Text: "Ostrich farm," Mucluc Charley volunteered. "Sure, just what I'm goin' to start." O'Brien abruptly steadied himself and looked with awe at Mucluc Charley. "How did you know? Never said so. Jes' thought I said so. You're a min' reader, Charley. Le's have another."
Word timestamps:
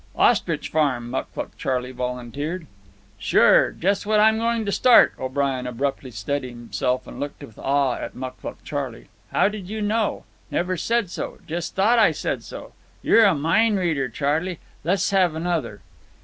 "Ostrich 0.15 0.69
farm," 0.69 1.11
Mucluc 1.11 1.55
Charley 1.59 1.91
volunteered. 1.91 2.65
"Sure, 3.19 3.69
just 3.71 4.03
what 4.03 4.19
I'm 4.19 4.39
goin' 4.39 4.65
to 4.65 4.71
start." 4.71 5.13
O'Brien 5.19 5.67
abruptly 5.67 6.09
steadied 6.09 6.49
himself 6.49 7.05
and 7.05 7.19
looked 7.19 7.43
with 7.43 7.59
awe 7.59 7.97
at 7.99 8.15
Mucluc 8.15 8.63
Charley. 8.63 9.09
"How 9.31 9.47
did 9.47 9.69
you 9.69 9.79
know? 9.79 10.23
Never 10.49 10.75
said 10.75 11.11
so. 11.11 11.37
Jes' 11.47 11.69
thought 11.69 11.99
I 11.99 12.13
said 12.13 12.41
so. 12.41 12.71
You're 13.03 13.25
a 13.25 13.35
min' 13.35 13.75
reader, 13.77 14.09
Charley. 14.09 14.57
Le's 14.83 15.11
have 15.11 15.35
another." 15.35 15.81